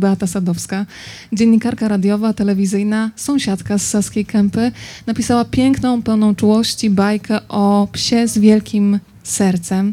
[0.00, 0.86] Beata Sadowska,
[1.32, 4.72] dziennikarka radiowa, telewizyjna, sąsiadka z Saskiej Kępy,
[5.06, 9.92] napisała piękną, pełną czułości bajkę o psie z wielkim sercem.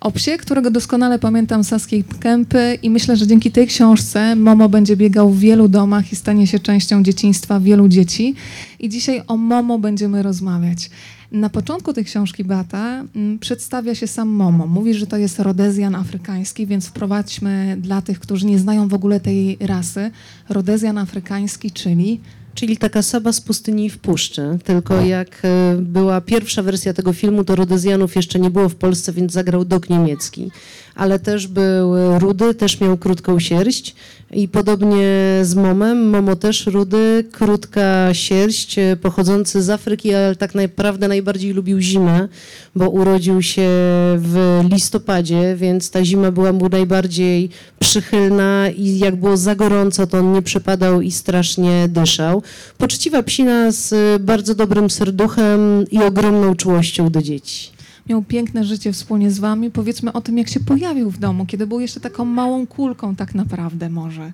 [0.00, 4.96] O psie, którego doskonale pamiętam Saskiej Kępy i myślę, że dzięki tej książce Momo będzie
[4.96, 8.34] biegał w wielu domach i stanie się częścią dzieciństwa wielu dzieci.
[8.78, 10.90] I dzisiaj o Momo będziemy rozmawiać.
[11.32, 14.66] Na początku tej książki Beata mm, przedstawia się sam Momo.
[14.66, 19.20] Mówi, że to jest Rodezjan afrykański, więc wprowadźmy dla tych, którzy nie znają w ogóle
[19.20, 20.10] tej rasy.
[20.48, 22.20] Rodezjan afrykański, czyli
[22.58, 24.58] Czyli taka Saba z pustyni w puszczy.
[24.64, 29.12] Tylko jak e, była pierwsza wersja tego filmu, to Rodezjanów jeszcze nie było w Polsce,
[29.12, 30.50] więc zagrał dok niemiecki.
[30.98, 33.94] Ale też był rudy, też miał krótką sierść.
[34.32, 35.06] I podobnie
[35.42, 41.52] z Momem, Momo też rudy, krótka sierść, e, pochodzący z Afryki, ale tak naprawdę najbardziej
[41.52, 42.28] lubił zimę,
[42.74, 43.68] bo urodził się
[44.16, 50.18] w listopadzie, więc ta zima była mu najbardziej przychylna i jak było za gorąco, to
[50.18, 52.42] on nie przepadał i strasznie dyszał.
[52.78, 57.77] Poczciwa psina z bardzo dobrym serduchem i ogromną czułością do dzieci
[58.08, 59.70] miał piękne życie wspólnie z wami.
[59.70, 63.34] Powiedzmy o tym, jak się pojawił w domu, kiedy był jeszcze taką małą kulką tak
[63.34, 64.32] naprawdę może.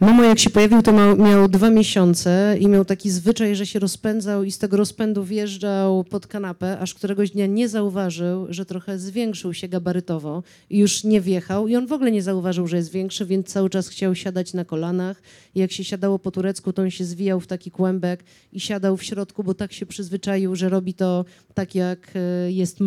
[0.00, 3.78] Mamo jak się pojawił, to miał, miał dwa miesiące i miał taki zwyczaj, że się
[3.78, 8.98] rozpędzał i z tego rozpędu wjeżdżał pod kanapę, aż któregoś dnia nie zauważył, że trochę
[8.98, 12.92] zwiększył się gabarytowo i już nie wjechał i on w ogóle nie zauważył, że jest
[12.92, 15.22] większy, więc cały czas chciał siadać na kolanach
[15.54, 18.96] i jak się siadało po turecku, to on się zwijał w taki kłębek i siadał
[18.96, 22.80] w środku, bo tak się przyzwyczaił, że robi to tak jak e, jest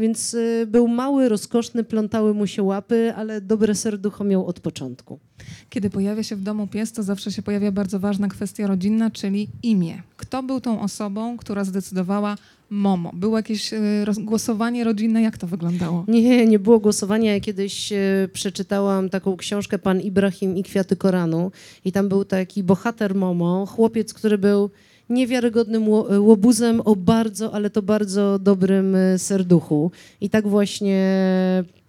[0.00, 5.18] Więc y, był mały, rozkoszny, plątały mu się łapy, ale dobre serducho miał od początku.
[5.70, 9.48] Kiedy pojawia się w domu pies, to zawsze się pojawia bardzo ważna kwestia rodzinna, czyli
[9.62, 10.02] imię.
[10.16, 12.36] Kto był tą osobą, która zdecydowała
[12.70, 13.10] Momo?
[13.14, 13.78] Było jakieś y,
[14.18, 15.22] głosowanie rodzinne?
[15.22, 16.04] Jak to wyglądało?
[16.08, 17.34] Nie, nie było głosowania.
[17.34, 21.52] Ja kiedyś y, przeczytałam taką książkę Pan Ibrahim i Kwiaty Koranu
[21.84, 24.70] i tam był taki bohater Momo, chłopiec, który był
[25.10, 29.90] niewiarygodnym łobuzem o bardzo, ale to bardzo dobrym e, serduchu.
[30.20, 31.00] I tak właśnie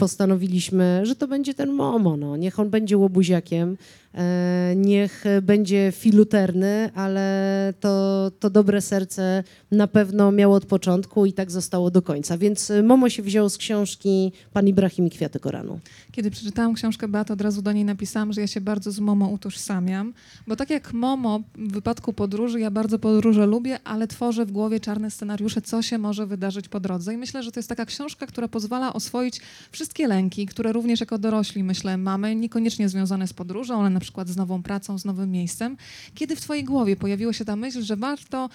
[0.02, 2.18] postanowiliśmy, że to będzie ten Momo.
[2.18, 2.38] No.
[2.38, 3.78] Niech on będzie łobuziakiem,
[4.16, 11.34] E, niech będzie filuterny, ale to, to dobre serce na pewno miało od początku i
[11.34, 12.38] tak zostało do końca.
[12.38, 15.80] Więc Momo się wziął z książki Pan Ibrahim i Kwiaty Koranu.
[16.12, 19.28] Kiedy przeczytałam książkę Beat, od razu do niej napisałam, że ja się bardzo z Momo
[19.28, 20.14] utożsamiam,
[20.48, 24.80] bo tak jak Momo w wypadku podróży, ja bardzo podróże lubię, ale tworzę w głowie
[24.80, 27.14] czarne scenariusze, co się może wydarzyć po drodze.
[27.14, 29.42] I myślę, że to jest taka książka, która pozwala oswoić
[29.72, 34.30] wszystkie lęki, które również jako dorośli, myślę, mamy, niekoniecznie związane z podróżą, ale na przykład
[34.30, 35.78] z nową pracą, z nowym miejscem,
[36.16, 38.50] kiedy w twojej głowie pojawiła się ta myśl, że warto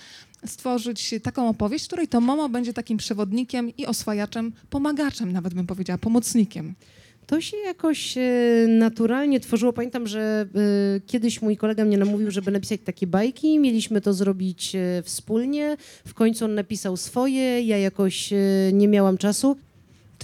[0.47, 5.67] stworzyć taką opowieść, w której to Momo będzie takim przewodnikiem i oswajaczem, pomagaczem nawet bym
[5.67, 6.75] powiedziała, pomocnikiem.
[7.27, 8.21] To się jakoś e,
[8.69, 9.73] naturalnie tworzyło.
[9.73, 10.47] Pamiętam, że
[10.97, 13.59] e, kiedyś mój kolega mnie namówił, żeby napisać takie bajki.
[13.59, 15.77] Mieliśmy to zrobić e, wspólnie.
[16.07, 17.61] W końcu on napisał swoje.
[17.63, 18.31] Ja jakoś
[18.73, 19.57] nie miałam czasu.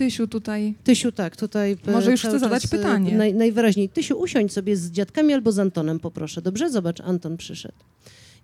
[0.03, 0.75] Tysiu tutaj.
[0.85, 1.77] Tysiu, tak, tutaj.
[1.87, 3.17] E, Może już chcę zadać e, pytanie.
[3.17, 3.89] Naj, najwyraźniej.
[3.89, 6.43] Tysiu, usiądź sobie z dziadkami albo z Antonem, poproszę.
[6.43, 6.71] Dobrze?
[6.71, 7.79] Zobacz, Anton przyszedł.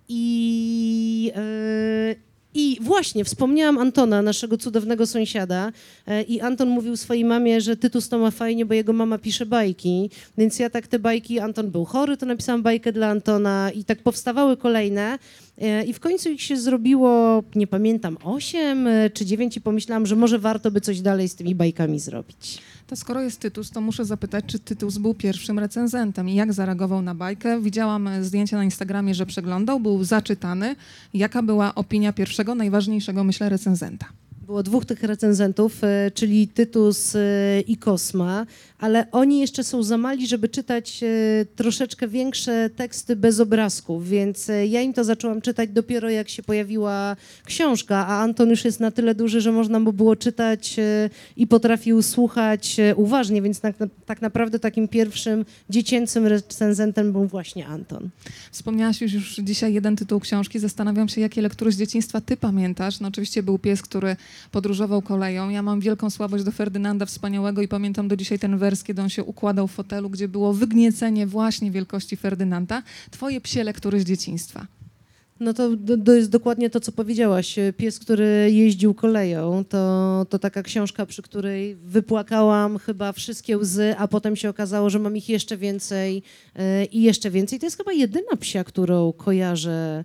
[0.09, 2.17] I, yy,
[2.59, 5.73] i właśnie, wspomniałam Antona, naszego cudownego sąsiada
[6.07, 9.47] e, i Anton mówił swojej mamie, że Tytus to ma fajnie, bo jego mama pisze
[9.47, 13.85] bajki, więc ja tak te bajki, Anton był chory, to napisałam bajkę dla Antona i
[13.85, 15.19] tak powstawały kolejne
[15.59, 20.07] e, i w końcu ich się zrobiło, nie pamiętam, osiem e, czy dziewięć i pomyślałam,
[20.07, 22.59] że może warto by coś dalej z tymi bajkami zrobić.
[22.89, 27.03] To skoro jest Tytus, to muszę zapytać, czy Tytus był pierwszym recenzentem i jak zareagował
[27.03, 27.61] na bajkę?
[27.61, 30.77] Widziałam zdjęcia na Instagramie, że przeglądał, był zaczytany.
[31.15, 34.07] Jaka była opinia pierwszego, najważniejszego, myślę, recenzenta?
[34.47, 38.47] Było dwóch tych recenzentów, e, czyli Tytus e, i Kosma,
[38.79, 41.07] ale oni jeszcze są za mali, żeby czytać e,
[41.57, 47.17] troszeczkę większe teksty bez obrazków, więc ja im to zaczęłam czytać dopiero jak się pojawiła
[47.45, 50.77] książka, a Anton już jest na tyle duży, że można mu było czytać
[51.37, 58.09] i potrafił słuchać uważnie, więc tak, tak naprawdę takim pierwszym dziecięcym recenzentem był właśnie Anton.
[58.51, 60.59] Wspomniałaś już, już dzisiaj jeden tytuł książki.
[60.59, 63.01] Zastanawiam się, jakie lektury z dzieciństwa ty pamiętasz.
[63.01, 64.17] No oczywiście był pies, który
[64.51, 65.49] podróżował koleją.
[65.49, 69.09] Ja mam wielką słabość do Ferdynanda Wspaniałego i pamiętam do dzisiaj ten wers, kiedy on
[69.09, 72.83] się układał w fotelu, gdzie było wygniecenie właśnie wielkości Ferdynanda.
[73.11, 74.67] Twoje psie lektury z dzieciństwa.
[75.41, 75.71] No to,
[76.05, 77.57] to jest dokładnie to, co powiedziałaś.
[77.77, 84.09] Pies, który jeździł koleją, to, to taka książka, przy której wypłakałam chyba wszystkie łzy, a
[84.09, 86.23] potem się okazało, że mam ich jeszcze więcej
[86.55, 87.59] yy, i jeszcze więcej.
[87.59, 90.05] To jest chyba jedyna psia, którą kojarzę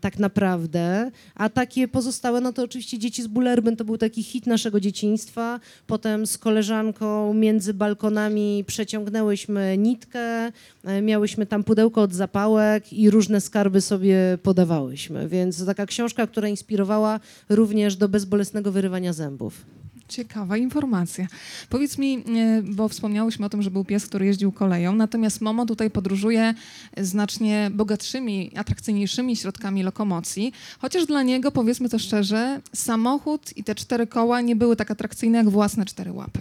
[0.00, 1.10] tak naprawdę.
[1.34, 5.60] A takie pozostałe, no to oczywiście Dzieci z Bullerbyn to był taki hit naszego dzieciństwa.
[5.86, 10.52] Potem z koleżanką między balkonami przeciągnęłyśmy nitkę,
[10.84, 15.28] e, miałyśmy tam pudełko od zapałek i różne skarby sobie podawałyśmy.
[15.28, 19.77] Więc taka książka, która inspirowała również do bezbolesnego wyrywania zębów.
[20.08, 21.26] Ciekawa informacja.
[21.70, 25.66] Powiedz mi, e, bo wspomniałyśmy o tym, że był pies, który jeździł koleją, natomiast Momo
[25.66, 26.54] tutaj podróżuje
[26.96, 34.06] znacznie bogatszymi, atrakcyjniejszymi środkami lokomocji, chociaż dla niego, powiedzmy to szczerze, samochód i te cztery
[34.06, 36.40] koła nie były tak atrakcyjne jak własne cztery łapy.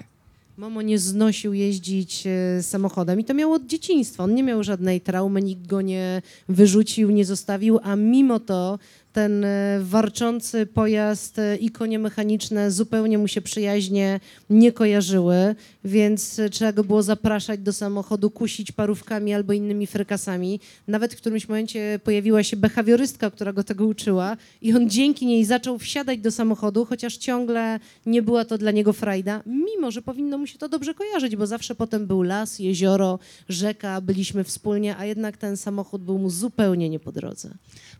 [0.57, 4.23] Momo nie znosił jeździć e, samochodem i to miał od dzieciństwa.
[4.23, 8.79] On nie miał żadnej traumy, nikt go nie wyrzucił, nie zostawił, a mimo to
[9.17, 14.19] ten e, warczący pojazd e, i konie mechaniczne zupełnie mu się przyjaźnie
[14.49, 20.59] nie kojarzyły, więc e, trzeba go było zapraszać do samochodu, kusić parówkami albo innymi frykasami.
[20.87, 25.45] Nawet w którymś momencie pojawiła się behawiorystka, która go tego uczyła i on dzięki niej
[25.45, 30.37] zaczął wsiadać do samochodu, chociaż ciągle nie była to dla niego frajda, mimo że powinno
[30.37, 33.19] mu się to dobrze kojarzyć, bo zawsze potem był las, jezioro,
[33.49, 37.49] rzeka, byliśmy wspólnie, a jednak ten samochód był mu zupełnie nie po drodze.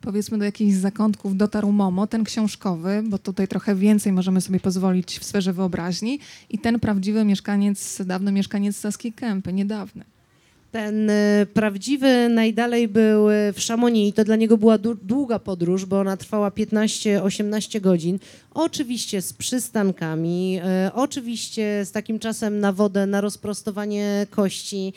[0.02, 0.74] Powiedzmy do jakichś
[1.08, 6.20] zakątków dotarł Momo, ten książkowy, bo tutaj trochę więcej możemy sobie pozwolić w sferze wyobraźni
[6.50, 10.17] i ten prawdziwy mieszkaniec, dawny mieszkaniec Saskiej Kępy, niedawny.
[10.78, 15.86] Ten y, prawdziwy najdalej był y, w Szamonii i to dla niego była długa podróż,
[15.86, 18.20] bo ona trwała 15-18 godzin.
[18.54, 24.94] Oczywiście z przystankami, y, oczywiście z takim czasem na wodę, na rozprostowanie kości,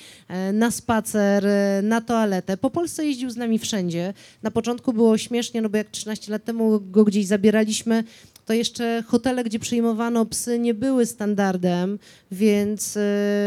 [0.52, 1.44] na spacer,
[1.82, 2.56] na toaletę.
[2.56, 4.14] Po Polsce jeździł z nami wszędzie.
[4.42, 8.04] Na początku było śmiesznie, no bo jak 13 lat temu go gdzieś zabieraliśmy,
[8.46, 11.98] to jeszcze hotele, gdzie przyjmowano psy, nie były standardem,
[12.32, 12.98] więc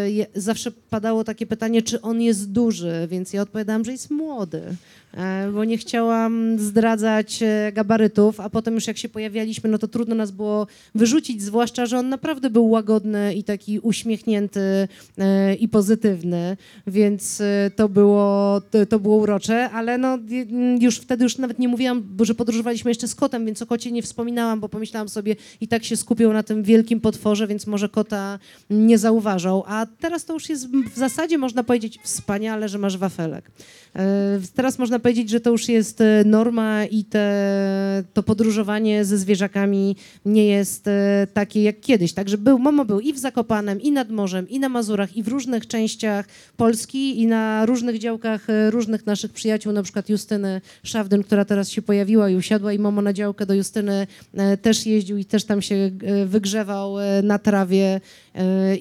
[0.07, 4.61] je, zawsze padało takie pytanie, czy on jest duży, więc ja odpowiadałam, że jest młody,
[4.61, 4.75] e,
[5.53, 10.15] bo nie chciałam zdradzać e, gabarytów, a potem już jak się pojawialiśmy, no to trudno
[10.15, 14.87] nas było wyrzucić, zwłaszcza, że on naprawdę był łagodny i taki uśmiechnięty
[15.17, 16.57] e, i pozytywny,
[16.87, 20.19] więc e, to było, to, było urocze, ale no
[20.79, 23.91] już wtedy już nawet nie mówiłam, bo że podróżowaliśmy jeszcze z kotem, więc o kocie
[23.91, 27.89] nie wspominałam, bo pomyślałam sobie i tak się skupił na tym wielkim potworze, więc może
[27.89, 28.39] kota
[28.69, 29.63] nie zauważał.
[29.67, 33.51] A teraz to już jest w zasadzie można powiedzieć wspaniale, że masz wafelek.
[33.95, 39.17] E, Teraz można powiedzieć, że to już jest e, norma i te, to podróżowanie ze
[39.17, 39.95] zwierzakami
[40.25, 42.13] nie jest e, takie jak kiedyś.
[42.13, 45.27] Także był, Momo był i w Zakopanem, i nad morzem, i na Mazurach, i w
[45.27, 46.27] różnych częściach
[46.57, 51.69] Polski, i na różnych działkach e, różnych naszych przyjaciół, na przykład Justyny Szawdyn, która teraz
[51.69, 54.07] się pojawiła i usiadła, i Momo na działkę do Justyny
[54.61, 55.91] też jeździł i też tam się
[56.25, 58.01] wygrzewał na trawie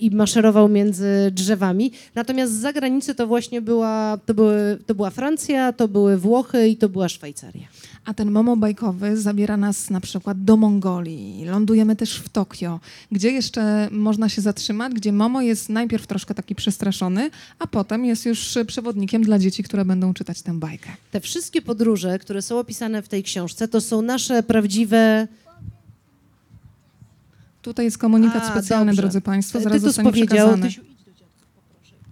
[0.00, 1.93] i maszerował między drzewami.
[2.14, 6.76] Natomiast z zagranicy to właśnie była, to, były, to była Francja, to były Włochy i
[6.76, 7.66] to była Szwajcaria.
[8.04, 11.44] A ten Momo bajkowy zabiera nas na przykład do Mongolii.
[11.44, 12.81] Lądujemy też w Tokio,
[13.12, 18.26] gdzie jeszcze można się zatrzymać, gdzie Momo jest najpierw troszkę taki przestraszony, a potem jest
[18.26, 20.90] już przewodnikiem dla dzieci, które będą czytać tę bajkę.
[21.10, 25.28] Te wszystkie podróże, które są opisane w tej książce, to są nasze prawdziwe.
[27.62, 29.03] Tutaj jest komunikat A, specjalny, dobrze.
[29.03, 30.62] drodzy Państwo, zaraz Tytus zostanie powiedział, przekazany.
[30.62, 30.82] Tysiu.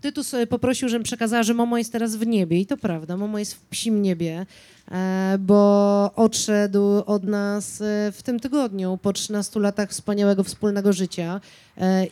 [0.01, 3.55] Tytus poprosił, żebym przekazała, że Momo jest teraz w niebie i to prawda, Momo jest
[3.55, 4.47] w psim niebie,
[4.91, 11.41] e, bo odszedł od nas e, w tym tygodniu po 13 latach wspaniałego wspólnego życia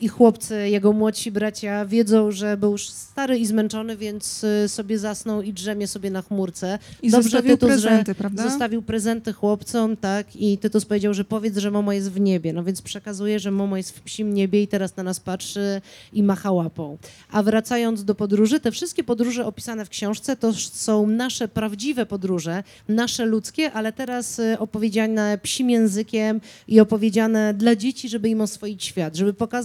[0.01, 4.99] i chłopcy, jego młodsi bracia wiedzą, że był już stary i zmęczony, więc e, sobie
[4.99, 6.79] zasnął i drzemie sobie na chmurce.
[7.03, 8.43] I Dobrze, zostawił Tytus, prezenty, prawda?
[8.43, 12.53] Zostawił prezenty chłopcom, tak, i Tytus powiedział, że powiedz, że Momo jest w niebie.
[12.53, 15.81] No więc przekazuje, że Momo jest w psim niebie i teraz na nas patrzy
[16.13, 16.99] i macha łapą.
[17.31, 22.63] A wracając do podróży, te wszystkie podróże opisane w książce to są nasze prawdziwe podróże,
[22.89, 28.85] nasze ludzkie, ale teraz y, opowiedziane psim językiem i opowiedziane dla dzieci, żeby im oswoić
[28.85, 29.58] świat, żeby pokazać,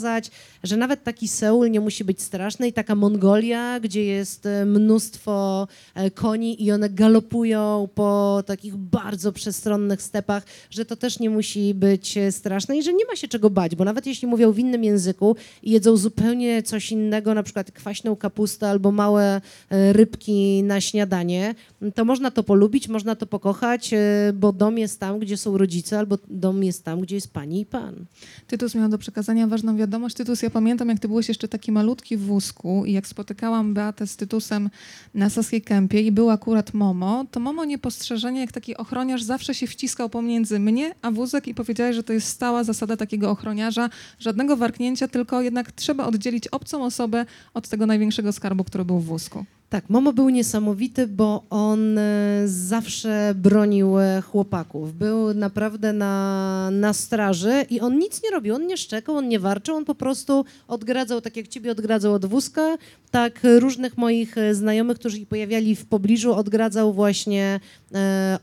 [0.63, 5.67] że nawet taki Seul nie musi być straszny i taka Mongolia, gdzie jest y, mnóstwo
[5.95, 11.73] e, koni i one galopują po takich bardzo przestronnych stepach, że to też nie musi
[11.73, 14.59] być e, straszne i że nie ma się czego bać, bo nawet jeśli mówią w
[14.59, 20.63] innym języku i jedzą zupełnie coś innego, na przykład kwaśną kapustę albo małe e, rybki
[20.63, 21.55] na śniadanie,
[21.95, 25.99] to można to polubić, można to pokochać, e, bo dom jest tam, gdzie są rodzice,
[25.99, 28.05] albo dom jest tam, gdzie jest pani i pan.
[28.47, 30.15] Tytus miał do przekazania ważną wiadomość.
[30.15, 34.07] Tytus, ja pamiętam, jak ty byłeś jeszcze taki malutki w wózku i jak spotykałam Beatę
[34.07, 34.69] z Tytusem
[35.13, 39.67] na Saskiej Kępie i był akurat Momo, to Momo niepostrzeżenie, jak taki ochroniarz zawsze się
[39.67, 43.89] wciskał pomiędzy mnie a wózek i powiedziałeś, że to jest stała zasada takiego ochroniarza.
[44.19, 49.05] Żadnego warknięcia, tylko jednak trzeba oddzielić obcą osobę od tego największego skarbu, który był w
[49.05, 49.45] wózku.
[49.73, 54.97] Tak, Momo był niesamowity, bo on e, zawsze bronił e, chłopaków.
[54.97, 58.55] Był naprawdę na, na straży i on nic nie robił.
[58.55, 62.25] On nie szczekał, on nie warczył, on po prostu odgradzał, tak jak ciebie odgradzał od
[62.25, 62.77] wózka,
[63.11, 67.59] tak różnych moich e, znajomych, którzy pojawiali w pobliżu, odgradzał właśnie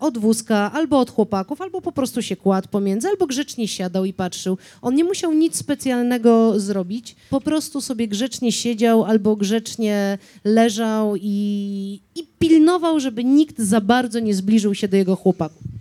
[0.00, 4.12] od wózka albo od chłopaków, albo po prostu się kładł pomiędzy, albo grzecznie siadał i
[4.12, 4.58] patrzył.
[4.82, 12.00] On nie musiał nic specjalnego zrobić, po prostu sobie grzecznie siedział albo grzecznie leżał i,
[12.14, 15.79] i pilnował, żeby nikt za bardzo nie zbliżył się do jego chłopaków.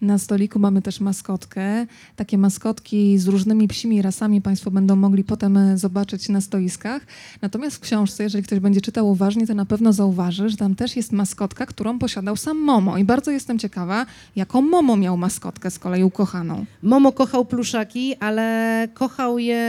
[0.00, 1.86] Na stoliku mamy też maskotkę.
[2.16, 7.02] Takie maskotki z różnymi psimi rasami Państwo będą mogli potem e, zobaczyć na stoiskach.
[7.42, 10.96] Natomiast w książce, jeżeli ktoś będzie czytał uważnie, to na pewno zauważy, że tam też
[10.96, 12.98] jest maskotka, którą posiadał sam Momo.
[12.98, 16.64] I bardzo jestem ciekawa, jaką Momo miał maskotkę z kolei ukochaną.
[16.82, 19.66] Momo kochał pluszaki, ale kochał je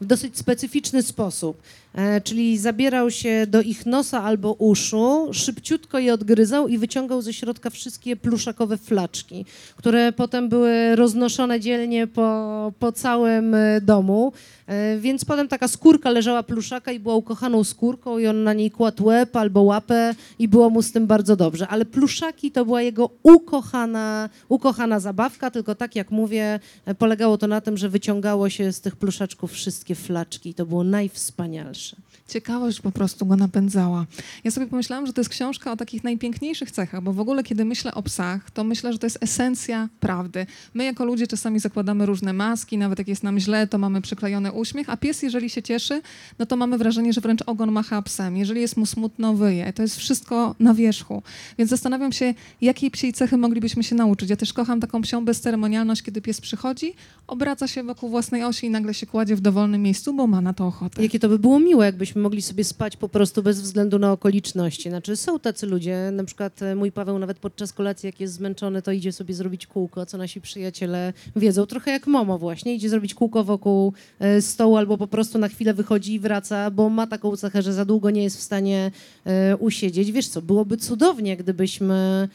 [0.00, 1.62] w dosyć specyficzny sposób.
[1.94, 7.32] E, czyli zabierał się do ich nosa albo uszu, szybciutko je odgryzał i wyciągał ze
[7.32, 9.44] środka wszystkie pluszakowe flaczki,
[9.76, 14.32] które potem były roznoszone dzielnie po, po całym e, domu.
[14.66, 18.70] E, więc potem taka skórka leżała pluszaka i była ukochaną skórką i on na niej
[18.70, 21.68] kładł łeb albo łapę i było mu z tym bardzo dobrze.
[21.68, 26.60] Ale pluszaki to była jego ukochana, ukochana zabawka, tylko tak jak mówię,
[26.98, 30.84] polegało to na tym, że wyciągało się z tych pluszaczków wszystkie flaczki i to było
[30.84, 31.81] najwspanialsze.
[32.28, 34.06] Ciekawość po prostu go napędzała.
[34.44, 37.64] Ja sobie pomyślałam, że to jest książka o takich najpiękniejszych cechach, bo w ogóle, kiedy
[37.64, 40.46] myślę o psach, to myślę, że to jest esencja prawdy.
[40.74, 44.52] My jako ludzie czasami zakładamy różne maski, nawet jak jest nam źle, to mamy przyklejony
[44.52, 46.02] uśmiech, a pies, jeżeli się cieszy,
[46.38, 48.36] no to mamy wrażenie, że wręcz ogon macha psem.
[48.36, 49.72] Jeżeli jest mu smutno, wyje.
[49.72, 51.22] To jest wszystko na wierzchu.
[51.58, 54.30] Więc zastanawiam się, jakiej psiej cechy moglibyśmy się nauczyć.
[54.30, 56.94] Ja też kocham taką psią bezceremonialność, kiedy pies przychodzi,
[57.26, 60.52] obraca się wokół własnej osi i nagle się kładzie w dowolnym miejscu, bo ma na
[60.52, 61.02] to ochotę.
[61.02, 64.88] Jakie to by było miłe, jakbyśmy mogli sobie spać po prostu bez względu na okoliczności.
[64.88, 68.82] Znaczy są tacy ludzie, na przykład e, mój Paweł nawet podczas kolacji, jak jest zmęczony,
[68.82, 71.66] to idzie sobie zrobić kółko, co nasi przyjaciele wiedzą.
[71.66, 75.74] Trochę jak Momo właśnie, idzie zrobić kółko wokół e, stołu albo po prostu na chwilę
[75.74, 78.90] wychodzi i wraca, bo ma taką cechę, że za długo nie jest w stanie
[79.24, 80.12] e, usiedzieć.
[80.12, 82.28] Wiesz co, byłoby cudownie, gdybyśmy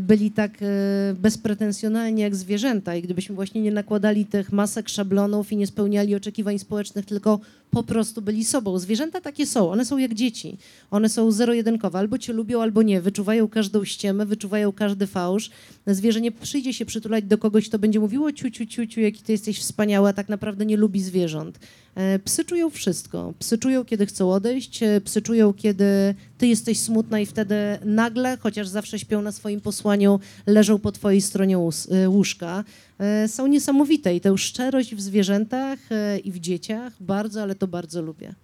[0.00, 0.52] byli tak
[1.14, 6.58] bezpretensjonalni jak zwierzęta i gdybyśmy właśnie nie nakładali tych masek, szablonów i nie spełniali oczekiwań
[6.58, 8.78] społecznych, tylko po prostu byli sobą.
[8.78, 10.58] Zwierzęta takie są, one są jak dzieci.
[10.90, 13.00] One są zero-jedynkowe, albo cię lubią, albo nie.
[13.00, 15.50] Wyczuwają każdą ściemę, wyczuwają każdy fałsz.
[15.86, 19.22] Zwierzę nie przyjdzie się przytulać do kogoś, kto będzie mówiło ciu, ciu, ciu, ciu, jaki
[19.22, 21.58] ty jesteś wspaniały, a tak naprawdę nie lubi zwierząt.
[21.94, 23.34] E, psy czują wszystko.
[23.38, 28.68] Psy czują, kiedy chcą odejść, psy czują, kiedy ty jesteś smutna i wtedy nagle, chociaż
[28.68, 31.58] zawsze śpią na swoim posłaniu, leżą po twojej stronie
[32.04, 32.64] y, łóżka.
[33.24, 37.66] Y, są niesamowite i tę szczerość w zwierzętach y, i w dzieciach bardzo, ale to
[37.66, 38.34] bardzo lubię.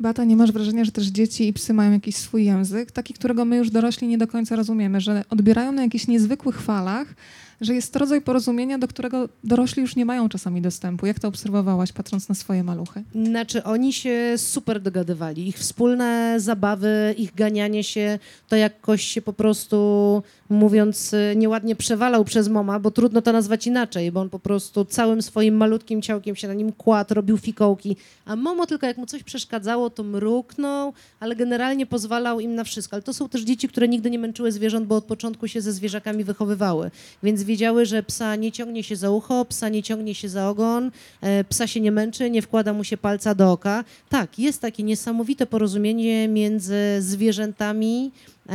[0.00, 3.44] Bata, nie masz wrażenia, że też dzieci i psy mają jakiś swój język, taki, którego
[3.44, 7.14] my już dorośli nie do końca rozumiemy, że odbierają na jakichś niezwykłych falach,
[7.62, 11.06] że jest to rodzaj porozumienia, do którego dorośli już nie mają czasami dostępu.
[11.06, 13.02] Jak to obserwowałaś, patrząc na swoje maluchy?
[13.14, 15.48] Znaczy, oni się super dogadywali.
[15.48, 22.24] Ich wspólne zabawy, ich ganianie się, to jakoś się po prostu, mówiąc y, nieładnie, przewalał
[22.24, 26.36] przez moma, bo trudno to nazwać inaczej, bo on po prostu całym swoim malutkim ciałkiem
[26.36, 30.92] się na nim kładł, robił fikołki, a momo tylko jak mu coś przeszkadzało, to mruknął,
[31.20, 32.96] ale generalnie pozwalał im na wszystko.
[32.96, 35.72] Ale to są też dzieci, które nigdy nie męczyły zwierząt, bo od początku się ze
[35.72, 36.90] zwierzakami wychowywały,
[37.22, 40.90] więc wiedziały, że psa nie ciągnie się za ucho, psa nie ciągnie się za ogon,
[41.20, 43.84] e, psa się nie męczy, nie wkłada mu się palca do oka.
[44.08, 48.12] Tak, jest takie niesamowite porozumienie między zwierzętami,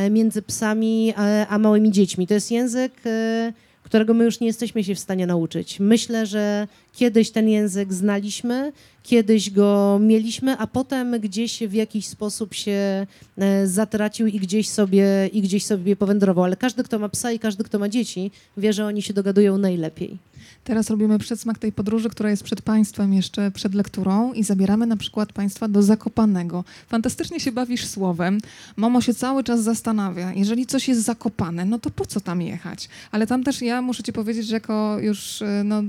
[0.10, 2.27] między psami a, a małymi dziećmi.
[2.27, 3.53] To jest język e,
[3.88, 5.79] którego my już nie jesteśmy się w stanie nauczyć.
[5.79, 8.72] Myślę, że kiedyś ten język znaliśmy,
[9.03, 15.29] kiedyś go mieliśmy, a potem gdzieś w jakiś sposób się e, zatracił i gdzieś sobie,
[15.34, 16.44] i gdzieś sobie powędrował.
[16.44, 19.58] Ale każdy, kto ma psa i każdy, kto ma dzieci, wie, że oni się dogadują
[19.58, 20.17] najlepiej.
[20.63, 24.98] Teraz robimy przedsmak tej podróży, która jest przed Państwem jeszcze przed lekturą i zabieramy na
[24.98, 26.63] przykład Państwa do Zakopanego.
[26.88, 28.38] Fantastycznie się bawisz słowem.
[28.77, 32.89] Momo się cały czas zastanawia, jeżeli coś jest zakopane, no to po co tam jechać?
[33.12, 35.84] Ale tam też ja muszę Ci powiedzieć, że jako już e, no,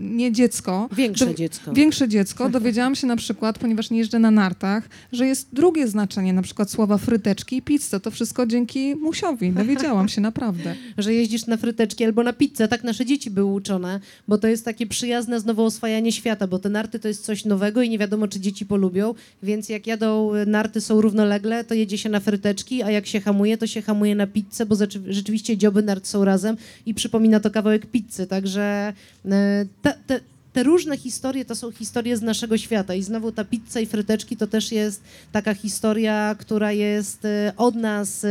[0.00, 0.88] nie dziecko...
[0.92, 1.72] Większe do, dziecko.
[1.72, 2.48] Większe dziecko.
[2.58, 6.70] Dowiedziałam się na przykład, ponieważ nie jeżdżę na nartach, że jest drugie znaczenie na przykład
[6.70, 8.00] słowa fryteczki i pizza.
[8.00, 9.52] To wszystko dzięki Musiowi.
[9.52, 10.74] Dowiedziałam się naprawdę.
[10.98, 12.68] że jeździsz na fryteczki albo na pizzę.
[12.68, 13.93] Tak nasze dzieci były uczone
[14.28, 17.82] bo to jest takie przyjazne znowu oswajanie świata, bo te narty to jest coś nowego
[17.82, 22.08] i nie wiadomo, czy dzieci polubią, więc jak jadą narty są równolegle, to jedzie się
[22.08, 24.76] na fryteczki, a jak się hamuje, to się hamuje na pizzę, bo
[25.08, 28.92] rzeczywiście dzioby nart są razem i przypomina to kawałek pizzy, także
[29.24, 30.20] e, te, te,
[30.54, 32.94] te różne historie to są historie z naszego świata.
[32.94, 37.74] I znowu ta pizza i fryteczki to też jest taka historia, która jest e, od
[37.74, 38.28] nas e,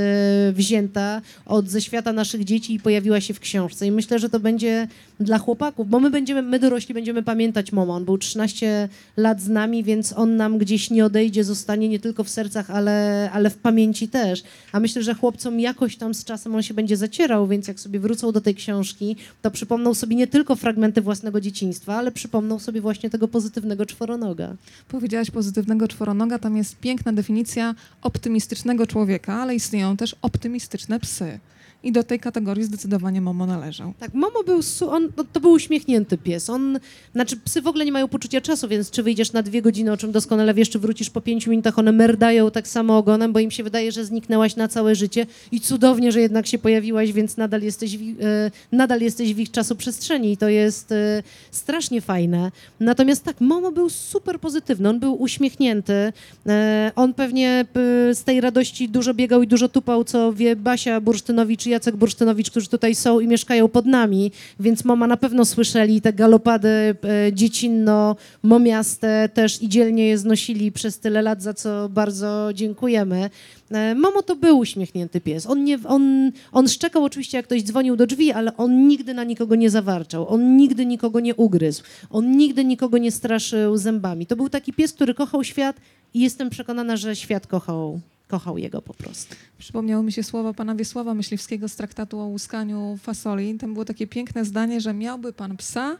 [0.53, 3.87] wzięta, od ze świata naszych dzieci i pojawiła się w książce.
[3.87, 4.87] I myślę, że to będzie
[5.19, 9.49] dla chłopaków, bo my będziemy, my dorośli będziemy pamiętać Momo, on był 13 lat z
[9.49, 13.57] nami, więc on nam gdzieś nie odejdzie, zostanie nie tylko w sercach, ale, ale w
[13.57, 17.67] pamięci też, a myślę, że chłopcom jakoś tam z czasem on się będzie zacierał, więc
[17.67, 22.12] jak sobie wrócą do tej książki, to przypomną sobie nie tylko fragmenty własnego dzieciństwa, ale
[22.13, 24.55] przypomną sobie właśnie tego pozytywnego czworonoga.
[24.87, 31.39] Powiedziałaś pozytywnego czworonoga, tam jest piękna definicja optymistycznego człowieka, ale istnieją też optymistyczne psy.
[31.83, 33.93] I do tej kategorii zdecydowanie Momo należał.
[33.99, 34.59] Tak, Momo był,
[34.89, 36.49] on, no, to był uśmiechnięty pies.
[36.49, 36.79] On,
[37.13, 39.97] znaczy psy w ogóle nie mają poczucia czasu, więc czy wyjdziesz na dwie godziny, o
[39.97, 43.51] czym doskonale wiesz, czy wrócisz po pięciu minutach, one merdają tak samo ogonem, bo im
[43.51, 47.61] się wydaje, że zniknęłaś na całe życie i cudownie, że jednak się pojawiłaś, więc nadal
[47.61, 52.51] jesteś w, e, nadal jesteś w ich czasoprzestrzeni i to jest e, strasznie fajne.
[52.79, 56.13] Natomiast tak, Momo był super pozytywny, on był uśmiechnięty,
[56.47, 57.65] e, on pewnie
[58.13, 62.67] z tej radości dużo biegał i dużo tupał, co wie Basia Bursztynowicz Jacek Bursztynowicz, którzy
[62.67, 66.95] tutaj są i mieszkają pod nami, więc mama na pewno słyszeli te galopady e,
[67.33, 73.29] dziecinno-momiaste też i dzielnie je znosili przez tyle lat, za co bardzo dziękujemy.
[73.71, 75.45] E, Momo to był uśmiechnięty pies.
[75.45, 79.23] On, nie, on, on szczekał oczywiście, jak ktoś dzwonił do drzwi, ale on nigdy na
[79.23, 80.29] nikogo nie zawarczał.
[80.29, 81.83] On nigdy nikogo nie ugryzł.
[82.09, 84.25] On nigdy nikogo nie straszył zębami.
[84.25, 85.75] To był taki pies, który kochał świat
[86.13, 89.35] i jestem przekonana, że świat kochał, kochał jego po prostu.
[89.57, 93.55] Przypomniały mi się słowa pana Wiesława Myśliwskiego z traktatu o łuskaniu fasoli.
[93.57, 95.97] Tam było takie piękne zdanie, że miałby pan psa,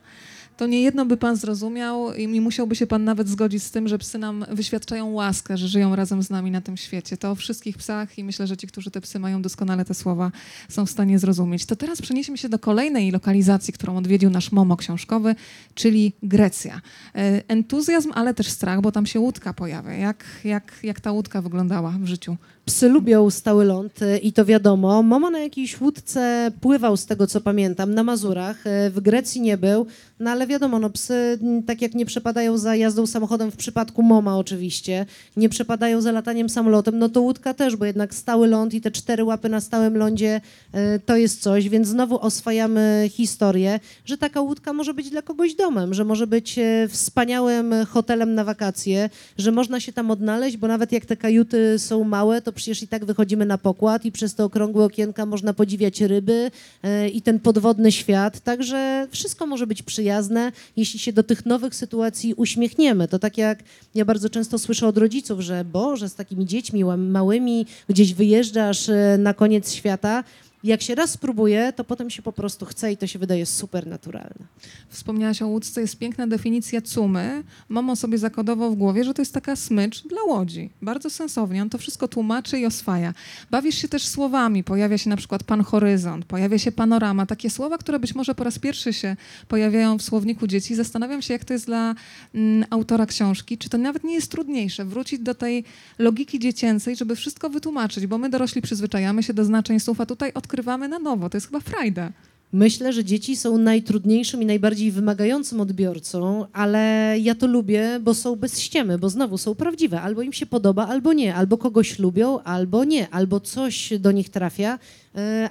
[0.58, 3.98] to nie jedno by pan zrozumiał i musiałby się pan nawet zgodzić z tym, że
[3.98, 7.18] psy nam wyświadczają łaskę, że żyją razem z nami na tym świecie.
[7.18, 10.32] To o wszystkich psach i myślę, że ci, którzy te psy mają doskonale te słowa,
[10.70, 11.65] są w stanie zrozumieć.
[11.65, 15.36] To teraz przenieśmy się do kolejnej lokalizacji, którą odwiedził nasz Momo książkowy,
[15.74, 16.82] czyli Grecja.
[17.15, 19.94] E, Entuzjazm, ale też strach, bo tam się łódka pojawia.
[19.94, 22.38] Jak, jak, jak ta łódka wyglądała w życiu?
[22.65, 25.03] Psy lubią stały ląd y, i to wiadomo.
[25.03, 28.67] Momo na jakiejś łódce pływał, z tego co pamiętam, na Mazurach.
[28.67, 29.86] y, W Grecji nie był,
[30.20, 34.03] no ale wiadomo, no psy mm, tak jak nie przepadają za jazdą samochodem w przypadku
[34.03, 35.05] Moma oczywiście,
[35.38, 38.91] nie przepadają za lataniem samolotem, no to łódka też, bo jednak stały ląd i te
[38.91, 40.41] cztery łapy na stałym lądzie
[40.75, 45.56] y, to jest coś, więc znowu oswajamy historię, że taka łódka może być dla kogoś
[45.56, 50.91] domem, że może być wspaniałym hotelem na wakacje, że można się tam odnaleźć, bo nawet
[50.91, 54.44] jak te kajuty są małe, to przecież i tak wychodzimy na pokład i przez te
[54.44, 56.52] okrągłe okienka można podziwiać ryby
[56.84, 61.76] e, i ten podwodny świat, także wszystko może być przyjazne, jeśli się do tych nowych
[61.76, 63.08] sytuacji uśmiechniemy.
[63.08, 63.63] To tak jak
[63.96, 69.18] ja bardzo często słyszę od rodziców, że Boże, z takimi dziećmi małymi gdzieś wyjeżdżasz e,
[69.20, 70.24] na koniec świata,
[70.63, 73.88] jak się raz spróbuje, to potem się po prostu chce i to się wydaje super
[73.88, 74.45] naturalne.
[74.89, 77.43] Wspomniałaś o łódce, jest piękna definicja cumy.
[77.69, 80.69] Momo sobie zakodował w głowie, że to jest taka smycz dla łodzi.
[80.82, 83.13] Bardzo sensownie, on to wszystko tłumaczy i oswaja.
[83.52, 87.78] Bawisz się też słowami, pojawia się na przykład pan horyzont, pojawia się panorama, takie słowa,
[87.78, 89.15] które być może po raz pierwszy się
[89.47, 90.76] pojawiają w słowniku dzieci.
[90.76, 91.95] Zastanawiam się, jak to jest dla
[92.36, 95.63] mm, autora książki, czy to nawet nie jest trudniejsze wrócić do tej
[95.99, 100.32] logiki dziecięcej, żeby wszystko wytłumaczyć, bo my dorośli przyzwyczajamy się do znaczeń słów, a tutaj
[100.54, 101.30] odkrywamy na nowo.
[101.30, 102.12] To jest chyba frajda.
[102.52, 108.36] Myślę, że dzieci są najtrudniejszym i najbardziej wymagającym odbiorcą, ale ja to lubię, bo są
[108.36, 110.02] bez ściemy, bo znowu są prawdziwe.
[110.02, 111.36] Albo im się podoba, albo nie.
[111.36, 113.10] Albo kogoś lubią, albo nie.
[113.10, 114.80] Albo coś do nich trafia,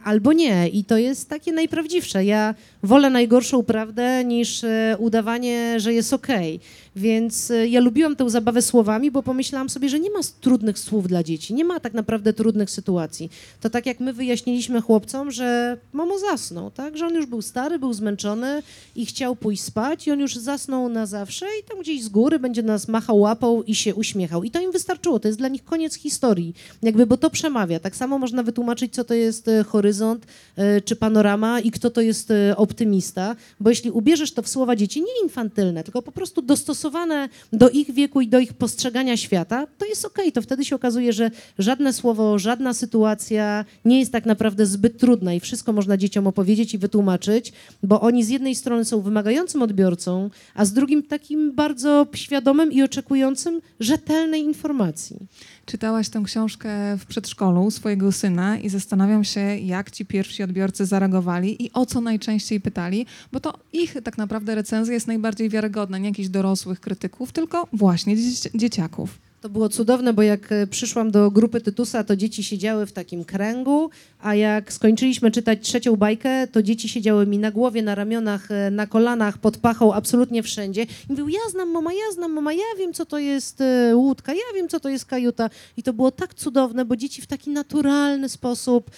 [0.05, 0.68] albo nie.
[0.68, 2.25] I to jest takie najprawdziwsze.
[2.25, 6.61] Ja wolę najgorszą prawdę niż e, udawanie, że jest okej.
[6.96, 11.09] Więc e, ja lubiłam tę zabawę słowami, bo pomyślałam sobie, że nie ma trudnych słów
[11.09, 11.55] dla dzieci.
[11.55, 13.31] Nie ma tak naprawdę trudnych sytuacji.
[13.61, 16.96] To tak jak my wyjaśniliśmy chłopcom, że mamo zasnął, tak?
[16.96, 18.62] Że on już był stary, był zmęczony
[18.96, 22.38] i chciał pójść spać i on już zasnął na zawsze i tam gdzieś z góry
[22.38, 24.44] będzie nas machał łapą i się uśmiechał.
[24.44, 25.20] I to im wystarczyło.
[25.20, 26.55] To jest dla nich koniec historii.
[26.83, 27.81] Jakby, bo to przemawia.
[27.81, 32.01] Tak samo można wytłumaczyć, co to jest e, horyzont e, czy panorama i kto to
[32.01, 36.43] jest e, optymista, bo jeśli ubierzesz to w słowa dzieci, nie infantylne, tylko po prostu
[36.43, 40.33] dostosowane do ich wieku i do ich postrzegania świata, to jest okej.
[40.33, 45.35] To wtedy się okazuje, że żadne słowo, żadna sytuacja nie jest tak naprawdę zbyt trudna
[45.35, 50.31] i wszystko można dzieciom opowiedzieć i wytłumaczyć, bo oni z jednej strony są wymagającym odbiorcą,
[50.55, 55.17] a z drugim takim bardzo świadomym i oczekującym rzetelnej informacji.
[55.66, 61.64] Czytałaś tę książkę w przedszkolu swojego syna i zastanawiam się, jak ci pierwsi odbiorcy zareagowali
[61.64, 66.09] i o co najczęściej pytali, bo to ich tak naprawdę recenzja jest najbardziej wiarygodna, nie
[66.09, 69.18] jakichś dorosłych krytyków, tylko właśnie dzieci- dzieciaków.
[69.42, 73.24] To było cudowne, bo jak e, przyszłam do grupy Tytusa, to dzieci siedziały w takim
[73.24, 78.50] kręgu, a jak skończyliśmy czytać trzecią bajkę, to dzieci siedziały mi na głowie, na ramionach,
[78.50, 80.83] e, na kolanach, pod pachą, absolutnie wszędzie.
[80.83, 84.33] I mówił, ja znam mama, ja znam mama, ja wiem, co to jest e, łódka,
[84.33, 85.50] ja wiem, co to jest kajuta.
[85.76, 88.90] I to było tak cudowne, bo dzieci w taki naturalny sposób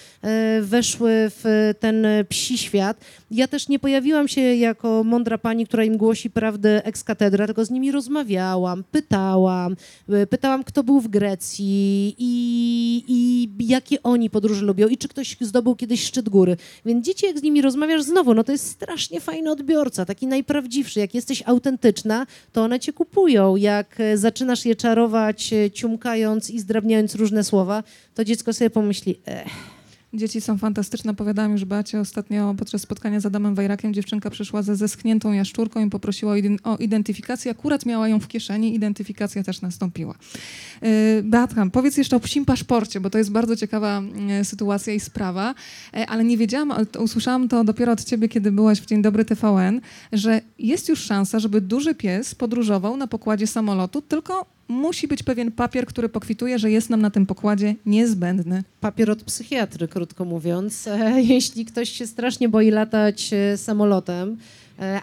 [0.62, 3.00] weszły w ten psi świat.
[3.30, 7.64] Ja też nie pojawiłam się jako mądra pani, która im głosi prawdę ex cathedra, tylko
[7.64, 9.76] z nimi rozmawiałam, pytałam,
[10.34, 15.36] e, pytałam, kto był w Grecji i, i jakie oni podróże lubią i czy ktoś
[15.40, 16.56] zdobył kiedyś szczyt góry.
[16.86, 21.00] Więc dzieci, jak z nimi rozmawiasz znowu, no to jest strasznie fajny odbiorca, taki najprawdziwszy.
[21.00, 23.56] Jak jesteś autentyczna, to one cię kupują.
[23.56, 27.82] Jak e, zaczynasz je czarować, e, ciumkając i zdrabniając różne słowa,
[28.14, 29.73] to dziecko sobie pomyśli, ech,
[30.14, 31.10] Dzieci są fantastyczne.
[31.10, 33.94] Opowiadałam już Beacie ostatnio podczas spotkania z Adamem Wajrakiem.
[33.94, 37.50] Dziewczynka przyszła ze zeschniętą jaszczurką i poprosiła o, ident- o identyfikację.
[37.50, 38.74] Akurat miała ją w kieszeni.
[38.74, 40.14] Identyfikacja też nastąpiła.
[40.82, 40.88] Yy,
[41.22, 44.02] Beatka, powiedz jeszcze o psim paszporcie, bo to jest bardzo ciekawa
[44.38, 45.54] yy, sytuacja i sprawa.
[45.92, 49.80] Yy, ale nie wiedziałam, usłyszałam to dopiero od ciebie, kiedy byłaś w Dzień Dobry TVN,
[50.12, 55.52] że jest już szansa, żeby duży pies podróżował na pokładzie samolotu, tylko musi być pewien
[55.52, 58.64] papier, który pokwituje, że jest nam na tym pokładzie niezbędny.
[58.80, 60.88] papier od psychiatry, krótko mówiąc.
[61.34, 64.36] Jeśli ktoś się strasznie boi latać e, samolotem,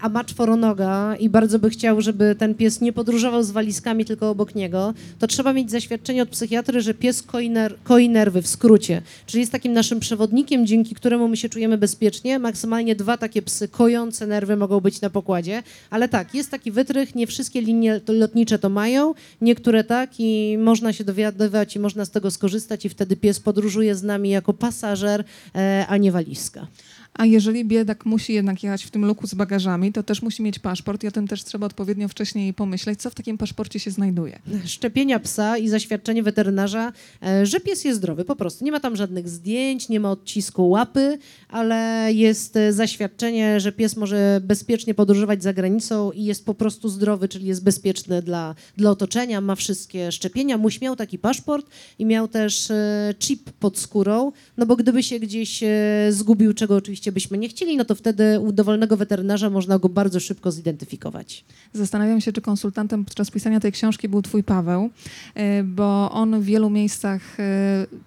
[0.01, 4.29] a ma czworonoga i bardzo by chciał, żeby ten pies nie podróżował z walizkami tylko
[4.29, 8.47] obok niego, to trzeba mieć zaświadczenie od psychiatry, że pies koi, ner- koi nerwy w
[8.47, 9.01] skrócie.
[9.25, 12.39] Czyli jest takim naszym przewodnikiem, dzięki któremu my się czujemy bezpiecznie.
[12.39, 15.63] Maksymalnie dwa takie psy kojące nerwy mogą być na pokładzie.
[15.89, 20.93] Ale tak, jest taki wytrych, nie wszystkie linie lotnicze to mają, niektóre tak i można
[20.93, 25.23] się dowiadywać i można z tego skorzystać i wtedy pies podróżuje z nami jako pasażer,
[25.55, 26.67] e, a nie walizka.
[27.13, 30.59] A jeżeli biedak musi jednak jechać w tym luku z bagażami, to też musi mieć
[30.59, 34.39] paszport i o tym też trzeba odpowiednio wcześniej pomyśleć, co w takim paszporcie się znajduje.
[34.65, 36.93] szczepienia psa i zaświadczenie weterynarza,
[37.23, 38.65] e, że pies jest zdrowy, po prostu.
[38.65, 41.17] Nie ma tam żadnych zdjęć, nie ma odcisku łapy,
[41.49, 46.89] ale jest e, zaświadczenie, że pies może bezpiecznie podróżować za granicą i jest po prostu
[46.89, 50.57] zdrowy, czyli jest bezpieczny dla, dla otoczenia, ma wszystkie szczepienia.
[50.57, 51.69] Muś miał taki paszport
[51.99, 55.63] i miał też e, chip pod skórą, no bo gdyby się gdzieś
[56.09, 60.19] zgubił, czego oczywiście byśmy nie chcieli, no to wtedy u dowolnego weterynarza można go bardzo
[60.19, 61.45] szybko zidentyfikować.
[61.73, 64.89] Zastanawiam się, czy konsultantem podczas pisania tej książki był twój Paweł,
[65.35, 67.43] e, bo on w wielu miejscach e,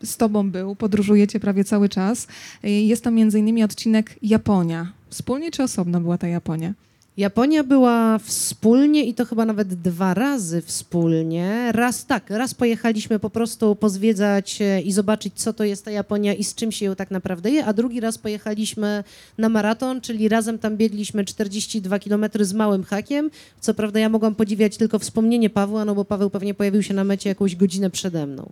[0.03, 2.27] z tobą był, podróżujecie prawie cały czas.
[2.65, 4.93] E, Jest tam między innymi odcinek Japonia.
[5.11, 6.75] Wspólnie czy osobno była ta Japonia?
[7.17, 11.73] Japonia była wspólnie i to chyba nawet dwa razy wspólnie.
[11.73, 16.35] Raz tak, raz pojechaliśmy po prostu pozwiedzać e, i zobaczyć, co to jest ta Japonia
[16.35, 19.05] i z czym się ją tak naprawdę je, a drugi raz pojechaliśmy
[19.39, 23.31] na maraton, czyli razem tam biegliśmy 42 km z małym hakiem.
[23.61, 27.05] Co prawda ja mogłam podziwiać tylko wspomnienie Pawła, no bo Paweł pewnie pojawił się na
[27.05, 28.51] mecie jakąś godzinę przede mną.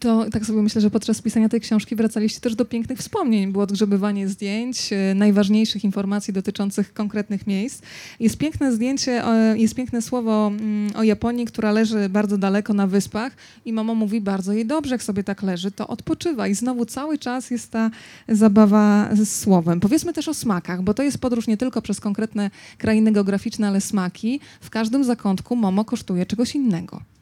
[0.00, 3.52] To tak sobie myślę, że podczas pisania tej książki wracaliście też do pięknych wspomnień.
[3.52, 7.82] Było odgrzebywanie zdjęć, e, najważniejszych informacji dotyczących konkretnych miejsc.
[8.20, 12.86] Jest piękne zdjęcie, e, jest piękne słowo mm, o Japonii, która leży bardzo daleko na
[12.86, 13.32] wyspach
[13.64, 16.48] i mama mówi bardzo jej dobrze, jak sobie tak leży, to odpoczywa.
[16.48, 17.90] I znowu cały czas jest ta
[18.28, 19.80] zabawa z słowem.
[19.80, 23.80] Powiedzmy też o smakach, bo to jest podróż nie tylko przez konkretne krainy geograficzne, ale
[23.80, 24.40] smaki.
[24.60, 27.13] W każdym zakątku Momo kosztuje czegoś innego.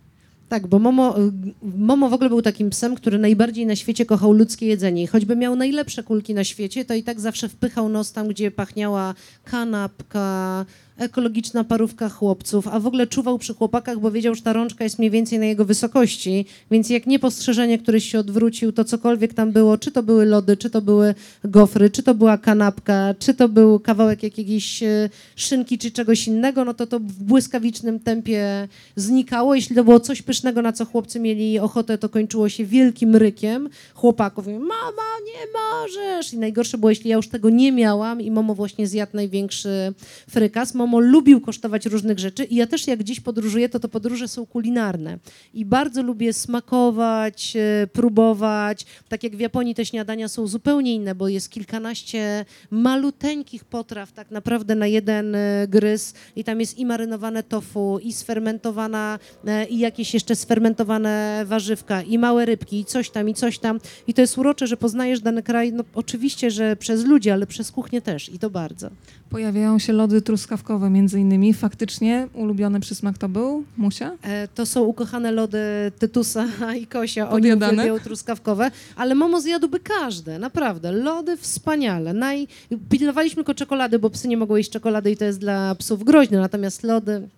[0.52, 4.32] Tak, bo Momo, y, Momo w ogóle był takim psem, który najbardziej na świecie kochał
[4.32, 5.02] ludzkie jedzenie.
[5.02, 8.50] I choćby miał najlepsze kulki na świecie, to i tak zawsze wpychał nos tam, gdzie
[8.50, 10.66] pachniała kanapka,
[10.98, 14.98] ekologiczna parówka chłopców, a w ogóle czuwał przy chłopakach, bo wiedział, że ta rączka jest
[14.98, 19.78] mniej więcej na jego wysokości, więc jak niepostrzeżenie któryś się odwrócił, to cokolwiek tam było,
[19.78, 23.80] czy to były lody, czy to były gofry, czy to była kanapka, czy to był
[23.80, 29.54] kawałek jakiejś e, szynki, czy czegoś innego, no to to w błyskawicznym tempie znikało.
[29.54, 33.68] Jeśli to było coś pysznego, na co chłopcy mieli ochotę, to kończyło się wielkim rykiem
[33.94, 34.46] chłopaków.
[34.46, 36.32] Mama, nie możesz!
[36.32, 39.94] I najgorsze było, jeśli ja już tego nie miałam i Momo właśnie zjadł największy
[40.30, 40.74] frykas.
[40.82, 44.46] Momo lubił kosztować różnych rzeczy i ja też jak gdzieś podróżuję, to to podróże są
[44.46, 45.18] kulinarne.
[45.54, 48.86] I bardzo lubię smakować, e, próbować.
[49.08, 54.30] Tak jak w Japonii te śniadania są zupełnie inne, bo jest kilkanaście maluteńkich potraw tak
[54.30, 59.78] naprawdę na jeden e, gryz i tam jest i marynowane tofu, i sfermentowana, e, i
[59.78, 63.80] jakieś jeszcze sfermentowane warzywka, i małe rybki, i coś tam, i coś tam.
[64.06, 67.70] I to jest urocze, że poznajesz dany kraj, no oczywiście, że przez ludzi, ale przez
[67.70, 68.90] kuchnię też i to bardzo.
[69.32, 71.54] Pojawiają się lody truskawkowe między innymi.
[71.54, 74.16] Faktycznie ulubiony przysmak to był Musia?
[74.22, 75.58] E, To są ukochane lody
[75.98, 76.46] Tytusa
[76.82, 77.24] i Kosia.
[77.30, 77.72] Oni Podjadane?
[77.72, 80.92] uwielbiają truskawkowe, ale Momo zjadłby każde, naprawdę.
[80.92, 82.12] Lody wspaniale.
[82.12, 82.48] Naj...
[82.90, 86.38] Pilnowaliśmy tylko czekolady, bo psy nie mogą jeść czekolady i to jest dla psów groźne,
[86.38, 87.28] natomiast lody...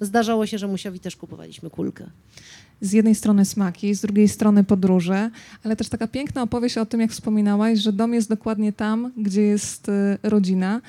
[0.00, 2.04] Zdarzało się, że Musiowi też kupowaliśmy kulkę.
[2.80, 5.30] z jednej strony smaki, z drugiej strony podróże,
[5.64, 9.42] ale też taka piękna opowieść o tym, jak wspominałaś, że dom jest dokładnie tam, gdzie
[9.42, 10.80] jest y, rodzina.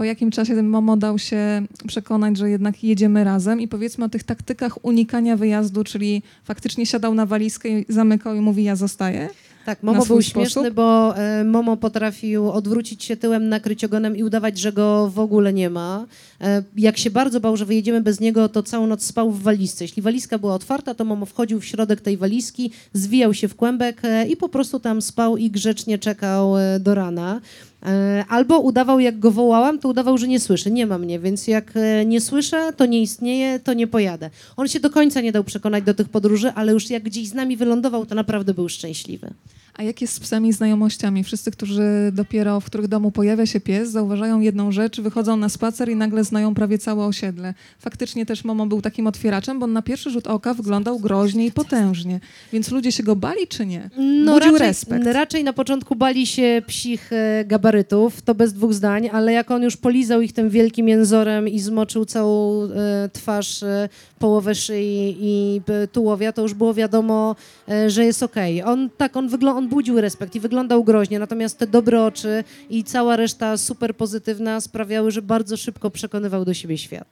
[0.00, 4.08] Po jakim czasie ten Momo dał się przekonać, że jednak jedziemy razem i powiedzmy o
[4.08, 9.28] tych taktykach unikania wyjazdu, czyli faktycznie siadał na walizkę i zamykał i mówi ja zostaję?
[9.64, 10.74] Tak, Momo był śmieszny, sposób?
[10.74, 15.52] bo e, Momo potrafił odwrócić się tyłem, nakryć ogonem i udawać, że go w ogóle
[15.52, 16.06] nie ma.
[16.40, 19.84] E, jak się bardzo bał, że wyjedziemy bez niego, to całą noc spał w walizce.
[19.84, 24.00] Jeśli walizka była otwarta, to Momo wchodził w środek tej walizki, zwijał się w kłębek
[24.04, 27.40] e, i po prostu tam spał i grzecznie czekał do rana.
[27.86, 30.70] E, Albo udawał, jak go wołałam, to udawał, że nie słyszy.
[30.70, 34.30] Nie ma mnie, więc jak e, nie słyszę, to nie istnieje, to nie pojadę.
[34.56, 37.34] On się do końca nie dał przekonać do tych podróży, ale już jak gdzieś z
[37.34, 39.30] nami wylądował, to naprawdę był szczęśliwy.
[39.74, 41.24] A jak jest z psami znajomościami?
[41.24, 45.88] Wszyscy, którzy dopiero, w których domu pojawia się pies, zauważają jedną rzecz, wychodzą na spacer
[45.88, 47.54] i nagle znają prawie całe osiedle.
[47.78, 51.52] Faktycznie też Momo był takim otwieraczem, bo on na pierwszy rzut oka wyglądał groźnie i
[51.52, 52.20] potężnie.
[52.52, 53.90] Więc ludzie się go bali, czy nie?
[54.24, 55.06] No Budził raczej, respekt.
[55.06, 59.62] raczej na początku bali się psich e, gabarytów, to bez dwóch zdań, ale jak on
[59.62, 63.88] już polizał ich tym wielkim jęzorem i zmoczył całą e, twarz, e,
[64.20, 65.60] połowę szyi i
[65.92, 67.36] tułowia, to już było wiadomo,
[67.68, 68.62] e, że jest okej.
[68.62, 72.84] On tak, on, wyglą- on budził respekt i wyglądał groźnie, natomiast te dobre oczy i
[72.84, 77.08] cała reszta super pozytywna sprawiały, że bardzo szybko przekonywał do siebie świat.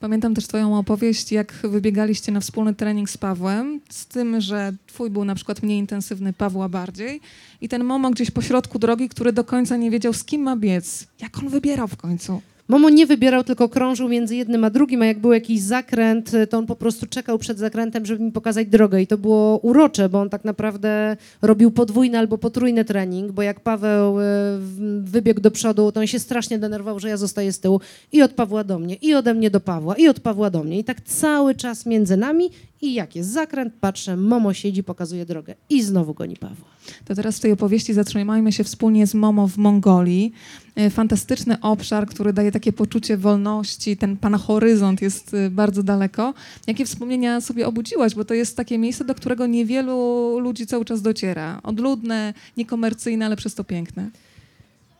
[0.00, 5.10] Pamiętam też twoją opowieść, jak wybiegaliście na wspólny trening z Pawłem, z tym, że twój
[5.10, 7.20] był na przykład mniej intensywny, Pawła bardziej
[7.60, 10.56] i ten Momo gdzieś po środku drogi, który do końca nie wiedział, z kim ma
[10.56, 11.06] biec.
[11.20, 12.40] Jak on wybierał w końcu?
[12.70, 16.58] Momo nie wybierał, tylko krążył między jednym a drugim, a jak był jakiś zakręt, to
[16.58, 19.02] on po prostu czekał przed zakrętem, żeby mi pokazać drogę.
[19.02, 23.60] I to było urocze, bo on tak naprawdę robił podwójny albo potrójny trening, bo jak
[23.60, 24.14] Paweł
[24.58, 27.80] w- wybiegł do przodu, to on się strasznie denerwował, że ja zostaję z tyłu
[28.12, 30.78] i od Pawła do mnie, i ode mnie do Pawła, i od Pawła do mnie.
[30.78, 32.50] I tak cały czas między nami
[32.82, 36.68] i jak jest zakręt, patrzę, Momo siedzi, pokazuje drogę i znowu goni Pawła.
[37.04, 40.32] To teraz w tej opowieści zatrzymajmy się wspólnie z Momo w Mongolii.
[40.76, 46.34] E, Fantastyczny obszar, który daje takie poczucie wolności, ten pana horyzont jest e, bardzo daleko.
[46.66, 51.02] Jakie wspomnienia sobie obudziłaś, bo to jest takie miejsce, do którego niewielu ludzi cały czas
[51.02, 51.60] dociera.
[51.62, 54.10] Odludne, niekomercyjne, ale przez to piękne.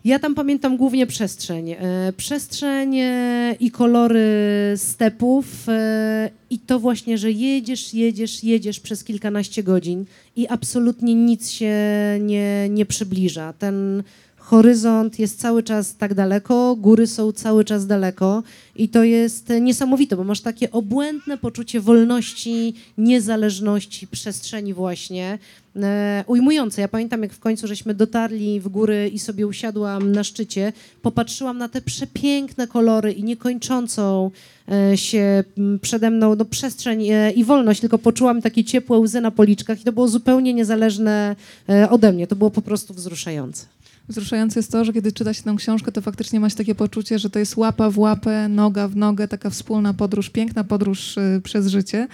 [0.04, 1.70] Ja tam pamiętam głównie przestrzeń.
[1.70, 4.24] E, przestrzeń e, i kolory
[4.76, 10.04] stepów e, i to właśnie, że jedziesz, jedziesz, jedziesz przez kilkanaście godzin
[10.36, 11.74] i absolutnie nic się
[12.20, 13.52] nie, nie przybliża.
[13.52, 14.02] Ten
[14.40, 18.42] horyzont jest cały czas tak daleko, góry są cały czas daleko
[18.76, 25.38] i to jest niesamowite, bo masz takie obłędne poczucie wolności, niezależności, przestrzeni właśnie,
[25.76, 26.80] e, ujmujące.
[26.80, 30.72] Ja pamiętam, jak w końcu żeśmy dotarli w góry i sobie usiadłam na szczycie,
[31.02, 34.30] popatrzyłam na te przepiękne kolory i niekończącą
[34.68, 35.44] e, się
[35.82, 39.84] przede mną no, przestrzeń e, i wolność, tylko poczułam takie ciepłe łzy na policzkach i
[39.84, 41.36] to było zupełnie niezależne
[41.68, 42.26] e, ode mnie.
[42.26, 43.79] To było po prostu wzruszające.
[44.10, 47.18] Wzruszające jest to, że kiedy czyta się tę książkę, to faktycznie ma się takie poczucie,
[47.18, 51.40] że to jest łapa w łapę, noga w nogę, taka wspólna podróż, piękna podróż y,
[51.44, 52.08] przez życie.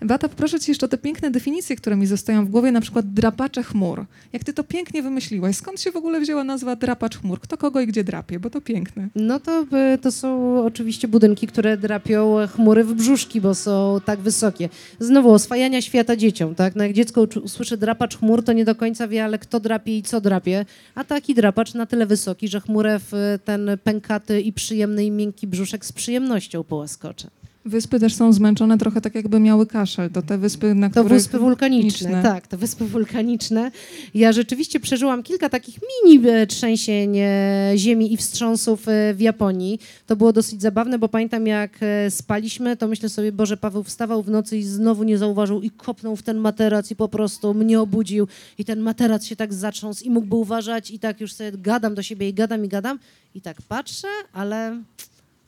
[0.00, 3.12] Beata, poproszę cię jeszcze o te piękne definicje, które mi zostają w głowie, na przykład
[3.12, 4.06] drapacze chmur.
[4.32, 7.40] Jak ty to pięknie wymyśliłaś, skąd się w ogóle wzięła nazwa drapacz chmur?
[7.40, 9.08] Kto kogo i gdzie drapie, bo to piękne.
[9.14, 14.20] No to, y, to są oczywiście budynki, które drapią chmury w brzuszki, bo są tak
[14.20, 14.68] wysokie.
[15.00, 16.76] Znowu oswajania świata dzieciom, tak?
[16.76, 20.02] No jak dziecko usłyszy drapacz chmur, to nie do końca wie, ale kto drapie i
[20.02, 20.66] co drapie.
[20.94, 25.46] A taki drapacz na tyle wysoki, że chmurę w ten pękaty i przyjemny i miękki
[25.46, 27.30] brzuszek z przyjemnością połaskocze.
[27.66, 30.10] Wyspy też są zmęczone trochę tak, jakby miały kaszel.
[30.10, 31.18] To te wyspy, na To których...
[31.18, 33.70] wyspy wulkaniczne, tak, to wyspy wulkaniczne.
[34.14, 39.80] Ja rzeczywiście przeżyłam kilka takich mini trzęsień e, ziemi i wstrząsów e, w Japonii.
[40.06, 44.22] To było dosyć zabawne, bo pamiętam jak e, spaliśmy, to myślę sobie, Boże, Paweł wstawał
[44.22, 47.80] w nocy i znowu nie zauważył i kopnął w ten materac i po prostu mnie
[47.80, 51.94] obudził i ten materac się tak zatrząsł i mógłby uważać i tak już sobie gadam
[51.94, 52.98] do siebie i gadam i gadam
[53.34, 54.82] i tak patrzę, ale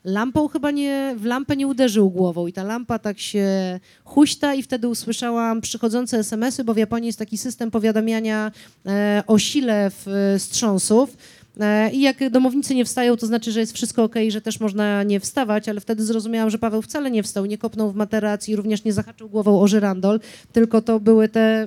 [0.04, 3.46] lampą chyba nie, w lampę nie uderzył głową i ta lampa tak się
[4.04, 8.52] huśta i wtedy usłyszałam przychodzące SMS-y, bo w Japonii jest taki system powiadamiania
[8.86, 11.16] e, o sile w, wstrząsów.
[11.60, 15.02] E, I jak domownicy nie wstają, to znaczy, że jest wszystko ok, że też można
[15.02, 18.56] nie wstawać, ale wtedy zrozumiałam, że Paweł wcale nie wstał, nie kopnął w materac i
[18.56, 20.20] również nie zahaczył głową o żyrandol,
[20.52, 21.66] tylko to były te e,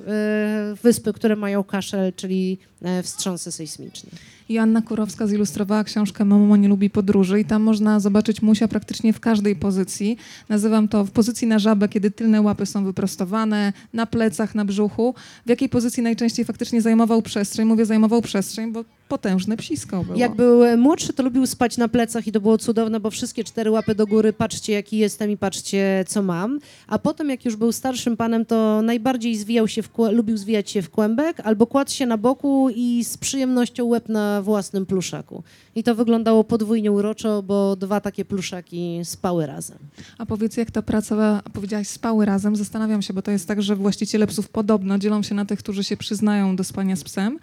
[0.82, 4.10] wyspy, które mają kaszel, czyli e, wstrząsy sejsmiczne.
[4.52, 9.20] Joanna Kurowska zilustrowała książkę Momo nie lubi podróży i tam można zobaczyć musia praktycznie w
[9.20, 10.16] każdej pozycji.
[10.48, 15.14] Nazywam to w pozycji na żabę, kiedy tylne łapy są wyprostowane, na plecach, na brzuchu.
[15.46, 17.68] W jakiej pozycji najczęściej faktycznie zajmował przestrzeń?
[17.68, 20.18] Mówię zajmował przestrzeń, bo potężne psisko było.
[20.18, 23.44] Jak był e, młodszy, to lubił spać na plecach i to było cudowne, bo wszystkie
[23.44, 26.58] cztery łapy do góry, patrzcie jaki jestem i patrzcie co mam.
[26.86, 30.82] A potem jak już był starszym panem, to najbardziej zwijał się w lubił zwijać się
[30.82, 35.42] w kłębek albo kładł się na boku i z przyjemnością łeb na własnym pluszaku.
[35.74, 39.78] I to wyglądało podwójnie uroczo, bo dwa takie pluszaki spały razem.
[40.18, 43.76] A powiedz, jak ta praca, powiedziałaś, spały razem, zastanawiam się, bo to jest tak, że
[43.76, 47.38] właściciele psów podobno dzielą się na tych, którzy się przyznają do spania z psem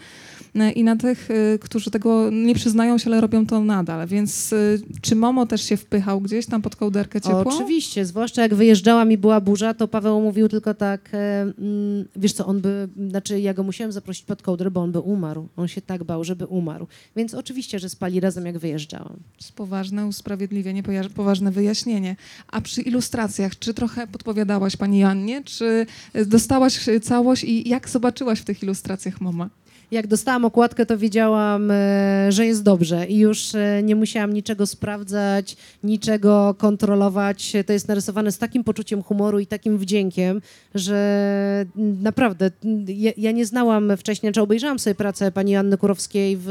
[0.76, 4.08] i na tych, e, którzy tego nie przyznają się, ale robią to nadal.
[4.08, 4.58] Więc e,
[5.02, 7.44] czy Momo też się wpychał gdzieś tam pod kołderkę ciepłą?
[7.44, 12.34] Oczywiście, zwłaszcza jak wyjeżdżałam i była burza, to Paweł mówił tylko tak, e, mm, wiesz
[12.34, 15.48] co, on by, znaczy ja go musiałem zaprosić pod kołdrę, bo on by umarł.
[15.58, 16.88] On się tak bał, żeby umarł.
[17.16, 19.20] Więc oczywiście, że spali razem jak wyjeżdżałam.
[19.40, 20.84] jest poważne usprawiedliwienie,
[21.16, 22.16] poważne wyjaśnienie.
[22.48, 27.90] A przy ilustracjach, czy trochę podpowiadałaś pani Jannie, czy e, dostałaś e, całość i jak
[27.90, 29.50] zobaczyłaś w tych ilustracjach Moma?
[29.92, 34.66] Jak dostałam okładkę, to wiedziałam, e, że jest dobrze i już e, nie musiałam niczego
[34.66, 37.54] sprawdzać, niczego kontrolować.
[37.66, 40.42] To jest narysowane z takim poczuciem humoru i takim wdziękiem,
[40.76, 41.66] że
[42.02, 42.52] naprawdę
[42.88, 46.50] ja, ja nie znałam wcześniej, czy obejrzałam sobie pracę pani Anny Kurowskiej w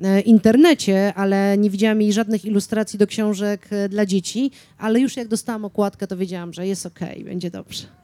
[0.00, 5.28] e, internecie, ale nie widziałam jej żadnych ilustracji do książek dla dzieci, ale już jak
[5.28, 8.00] dostałam okładkę, to wiedziałam, że jest okej, będzie dobrze.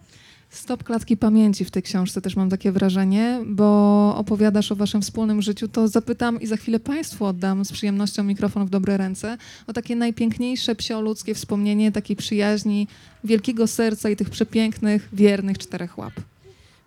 [0.57, 5.42] Stop klatki pamięci w tej książce też mam takie wrażenie, bo opowiadasz o waszym wspólnym
[5.42, 9.73] życiu, to zapytam i za chwilę Państwu oddam z przyjemnością mikrofon w dobre ręce o
[9.73, 12.88] takie najpiękniejsze psioludzkie wspomnienie takiej przyjaźni,
[13.25, 16.12] wielkiego serca i tych przepięknych, wiernych czterech łap.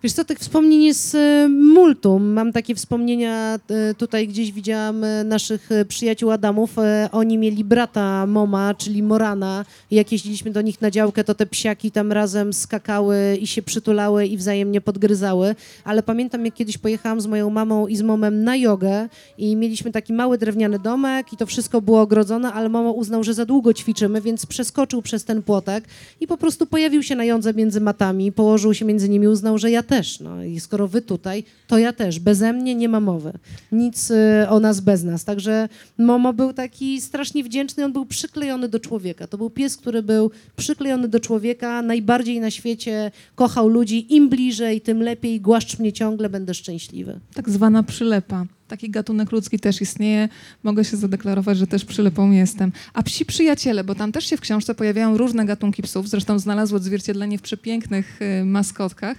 [0.02, 2.32] Wiesz co, tych wspomnień jest e, multum.
[2.32, 6.76] Mam takie wspomnienia, e, tutaj gdzieś widziałam e, naszych przyjaciół Adamów.
[7.12, 9.64] Oni mieli brata Moma, czyli Morana.
[9.90, 14.26] Jak jeździliśmy do nich na działkę, to te psiaki tam razem skakały i się przytulały
[14.26, 15.54] i wzajemnie podgryzały.
[15.84, 19.08] Ale pamiętam, jak kiedyś pojechałam z moją mamą i z momem na jogę
[19.38, 23.34] i mieliśmy taki mały drewniany domek i to wszystko było ogrodzone, ale mama uznał, że
[23.34, 25.84] za długo ćwiczymy, więc przeskoczył przez ten płotek
[26.20, 29.70] i po prostu pojawił się na jądze między matami, położył się między nimi, uznał, że
[29.70, 30.20] ja też.
[30.20, 32.18] No i skoro wy tutaj, to ja też.
[32.20, 33.32] Beze mnie nie ma mowy.
[33.72, 35.24] Nic y, o nas bez nas.
[35.24, 39.26] Także Momo był taki strasznie wdzięczny, on był przyklejony do człowieka.
[39.26, 44.14] To był pies, który był przyklejony do człowieka, najbardziej na świecie kochał ludzi.
[44.14, 45.40] Im bliżej, tym lepiej.
[45.40, 47.20] Głaszcz mnie ciągle, będę szczęśliwy.
[47.34, 48.46] Tak zwana przylepa.
[48.70, 50.28] Taki gatunek ludzki też istnieje.
[50.62, 52.72] Mogę się zadeklarować, że też przylepą jestem.
[52.94, 56.08] A psi przyjaciele, bo tam też się w książce pojawiają różne gatunki psów.
[56.08, 59.18] Zresztą znalazły odzwierciedlenie w przepięknych y, maskotkach.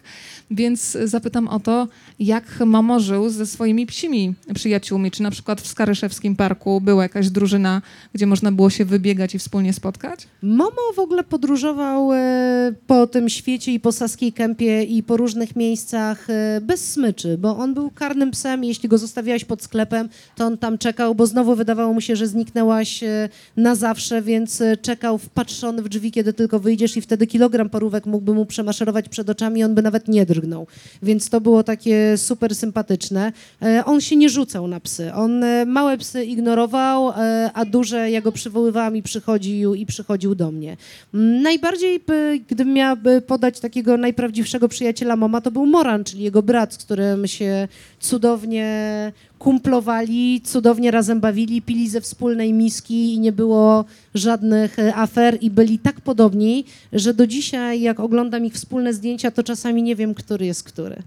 [0.52, 1.88] Więc zapytam o to,
[2.20, 5.12] jak mamo żył ze swoimi psimi przyjaciółmi.
[5.12, 7.82] Czy na przykład w Skaryszewskim Parku była jakaś drużyna,
[8.14, 10.28] gdzie można było się wybiegać i wspólnie spotkać?
[10.42, 15.56] Momo w ogóle podróżował e, po tym świecie i po Saskiej Kępie i po różnych
[15.56, 18.64] miejscach e, bez smyczy, bo on był karnym psem.
[18.64, 22.28] Jeśli go zostawiałaś pod sklepem, to on tam czekał, bo znowu wydawało mu się, że
[22.28, 27.28] zniknęłaś e, na zawsze, więc e, czekał wpatrzony w drzwi, kiedy tylko wyjdziesz i wtedy
[27.28, 30.68] kilogram parówek mógłby mu przemaszerować przed oczami i on by nawet nie drgnął.
[31.04, 33.32] Więc to było takie super sympatyczne.
[33.62, 35.14] E, On się nie rzucał na psy.
[35.14, 37.14] On małe psy ignorował,
[37.54, 40.78] a duże ja go przywoływałam i przychodził, i przychodził do mnie.
[41.14, 46.44] Mm, Najbardziej, by, gdybym miała podać takiego najprawdziwszego przyjaciela Moma, to był Moran, czyli jego
[46.44, 47.68] brat, z którym się
[48.00, 55.38] cudownie kumplowali, cudownie razem bawili, pili ze wspólnej miski i nie było żadnych e, afer
[55.42, 59.96] i byli tak podobni, że do dzisiaj jak oglądam ich wspólne zdjęcia, to czasami nie
[59.96, 61.04] wiem, który jest który.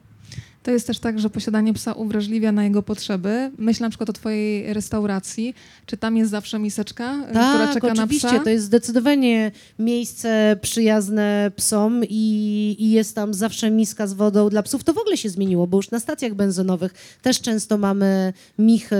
[0.64, 3.50] To jest też tak, że posiadanie psa uwrażliwia na jego potrzeby.
[3.58, 5.54] Myślę na przykład o twojej restauracji.
[5.86, 8.44] Czy tam jest zawsze miseczka, y, która czeka Tak, oczywiście, na psa?
[8.44, 14.62] to jest zdecydowanie miejsce przyjazne psom i, i jest tam zawsze miska z wodą dla
[14.62, 14.84] psów.
[14.84, 18.96] To w ogóle się zmieniło, bo już na stacjach benzynowych też często mamy michy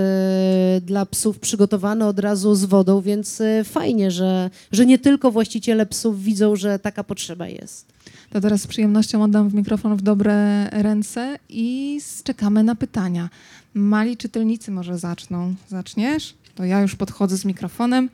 [0.81, 5.85] dla psów przygotowane od razu z wodą, więc e, fajnie, że, że nie tylko właściciele
[5.85, 7.95] psów widzą, że taka potrzeba jest.
[8.35, 13.29] To teraz z przyjemnością oddam w mikrofon w dobre ręce i czekamy na pytania.
[13.73, 15.55] Mali czytelnicy może zaczną.
[15.67, 16.33] Zaczniesz?
[16.55, 18.09] To ja już podchodzę z mikrofonem.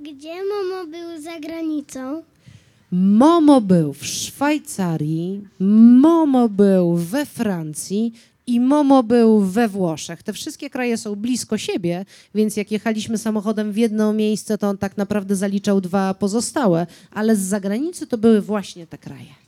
[0.00, 2.22] Gdzie Momo był za granicą?
[2.92, 5.48] Momo był w Szwajcarii,
[6.00, 8.12] Momo był we Francji
[8.46, 10.22] i Momo był we Włoszech.
[10.22, 14.78] Te wszystkie kraje są blisko siebie, więc jak jechaliśmy samochodem w jedno miejsce, to on
[14.78, 19.45] tak naprawdę zaliczał dwa pozostałe, ale z zagranicy to były właśnie te kraje.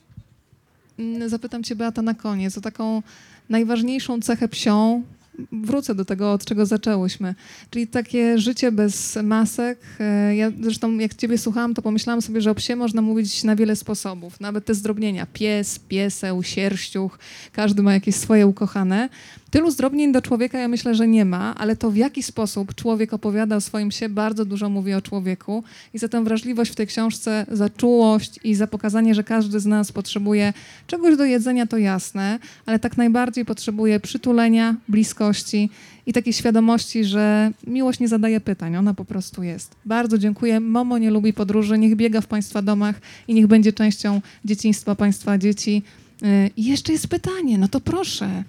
[0.99, 3.03] Mm, Zapytam cię, Beata, na koniec o taką
[3.49, 5.03] najważniejszą cechę psią.
[5.51, 7.35] Wrócę do tego, od czego zaczęłyśmy.
[7.69, 9.79] Czyli takie życie bez masek.
[9.99, 13.55] E, Ja zresztą, jak ciebie słuchałam, to pomyślałam sobie, że o psie można mówić na
[13.55, 14.39] wiele sposobów.
[14.39, 15.27] Nawet te zdrobnienia.
[15.33, 17.19] Pies, pieseł, sierściuch.
[17.51, 19.09] Każdy ma jakieś swoje ukochane.
[19.51, 23.13] Tylu zdrobnień do człowieka ja myślę, że nie ma, ale to w jaki sposób człowiek
[23.13, 26.87] opowiada o swoim się bardzo dużo mówi o człowieku i za tę wrażliwość w tej
[26.87, 30.53] książce, za czułość i za pokazanie, że każdy z nas potrzebuje
[30.87, 35.69] czegoś do jedzenia, to jasne, ale tak najbardziej potrzebuje przytulenia, bliskości
[36.05, 39.75] i takiej świadomości, że miłość nie zadaje pytań, ona po prostu jest.
[39.85, 40.59] Bardzo dziękuję.
[40.59, 45.37] Momo nie lubi podróży, niech biega w Państwa domach i niech będzie częścią dzieciństwa Państwa
[45.37, 45.83] dzieci.
[46.21, 46.27] Yy,
[46.57, 48.43] I jeszcze jest pytanie, no to proszę.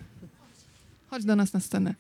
[1.11, 1.95] Chodź do nas na scenę.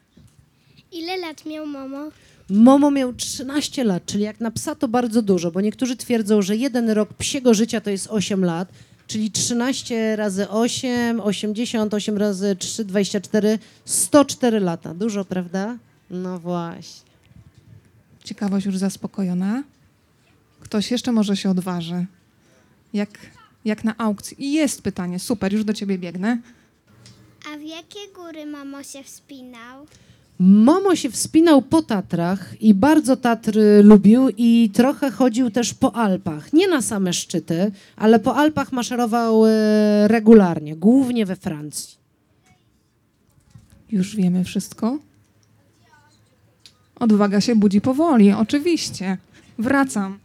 [0.92, 2.10] Ile lat miał Momo?
[2.50, 6.56] Momo miał 13 lat, czyli jak na psa to bardzo dużo, bo niektórzy twierdzą, że
[6.56, 8.68] jeden rok psiego życia to jest 8 lat,
[9.06, 14.94] czyli 13 razy 8, 88 razy 3, 24, 104 lata.
[14.94, 15.76] Dużo, prawda?
[16.10, 17.10] No właśnie.
[18.24, 19.62] Ciekawość już zaspokojona.
[20.60, 22.06] Ktoś jeszcze może się odważy.
[22.92, 23.10] Jak,
[23.64, 24.44] jak na aukcji.
[24.44, 26.38] I jest pytanie, super, już do ciebie biegnę.
[27.48, 29.86] A w jakie góry Momo się wspinał?
[30.38, 36.52] Momo się wspinał po Tatrach i bardzo Tatry lubił i trochę chodził też po Alpach.
[36.52, 39.50] Nie na same szczyty, ale po Alpach maszerował e,
[40.08, 41.98] regularnie, głównie we Francji.
[43.92, 44.98] Już wiemy wszystko.
[47.00, 49.18] Odwaga się budzi powoli, oczywiście.
[49.58, 50.18] Wracam.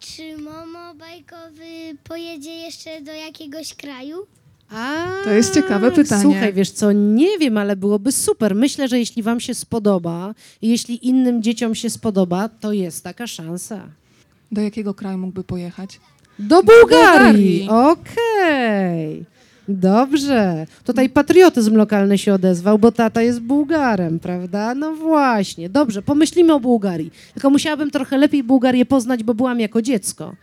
[0.00, 4.26] Czy Momo bajkowy pojedzie jeszcze do jakiegoś kraju?
[4.70, 6.22] A, To jest ciekawe pytanie.
[6.22, 8.54] Słuchaj, wiesz co, nie wiem, ale byłoby super.
[8.54, 13.26] Myślę, że jeśli wam się spodoba i jeśli innym dzieciom się spodoba, to jest taka
[13.26, 13.80] szansa.
[14.52, 16.00] Do jakiego kraju mógłby pojechać?
[16.38, 17.66] Do Bułgarii.
[17.66, 17.68] Bułgarii!
[17.68, 19.24] Okej.
[19.68, 20.66] Dobrze.
[20.84, 24.74] Tutaj patriotyzm lokalny się odezwał, bo tata jest Bułgarem, prawda?
[24.74, 25.68] No właśnie.
[25.68, 27.10] Dobrze, pomyślimy o Bułgarii.
[27.34, 30.34] Tylko musiałabym trochę lepiej Bułgarię poznać, bo byłam jako dziecko.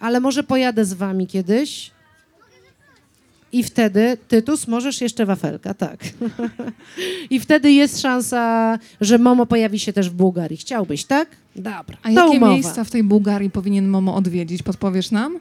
[0.00, 1.90] Ale może pojadę z wami kiedyś?
[3.54, 6.00] I wtedy, Tytus, możesz jeszcze wafelka, tak.
[7.30, 10.56] I wtedy jest szansa, że Momo pojawi się też w Bułgarii.
[10.56, 11.28] Chciałbyś, tak?
[11.56, 11.96] Dobra.
[12.02, 12.52] A jakie umowa.
[12.52, 14.62] miejsca w tej Bułgarii powinien Momo odwiedzić?
[14.62, 15.38] Podpowiesz nam?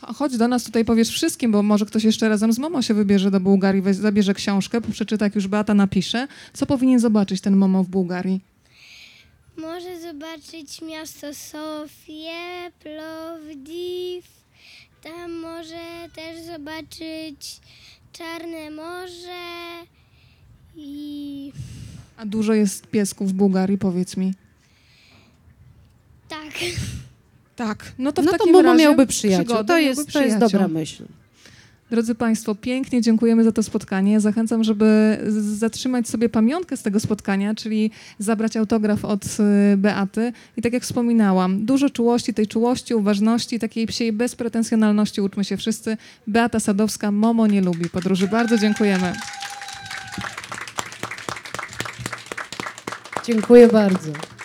[0.00, 2.94] Cho- Chodź do nas tutaj, powiesz wszystkim, bo może ktoś jeszcze razem z Momo się
[2.94, 6.28] wybierze do Bułgarii, weź, zabierze książkę, przeczyta, jak już Beata napisze.
[6.52, 8.40] Co powinien zobaczyć ten Momo w Bułgarii?
[9.56, 14.45] Może zobaczyć miasto Sofię, Plowdiw.
[15.06, 17.60] Tam może też zobaczyć
[18.12, 19.44] Czarne Morze
[20.76, 21.52] i
[22.16, 24.34] A dużo jest piesków w Bułgarii, powiedz mi.
[26.28, 26.52] tak.
[27.56, 29.46] Tak, no to w no to takim Momo razie miałby przyjaciół.
[29.46, 30.40] To miałby jest, to jest przyjaciół.
[30.40, 31.04] dobra myśl.
[31.90, 34.20] Drodzy Państwo, pięknie dziękujemy za to spotkanie.
[34.20, 40.32] Zachęcam, żeby zatrzymać sobie pamiątkę z tego spotkania, czyli zabrać autograf od y, Beaty.
[40.56, 45.96] I tak jak wspominałam, dużo czułości, tej czułości, uważności, takiej psiej bezpretensjonalności uczmy się wszyscy.
[46.26, 48.28] Beata Sadowska, Momo nie lubi podróży.
[48.28, 49.12] Bardzo dziękujemy.
[53.26, 54.35] Dziękuję bardzo.